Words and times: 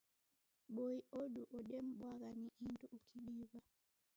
Boi 0.73 0.95
odu 1.21 1.41
odebwaghwa 1.57 2.29
ni 2.39 2.47
indu 2.65 2.85
ukidiwa 2.95 3.57